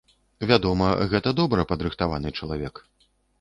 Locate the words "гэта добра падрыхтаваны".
1.11-2.33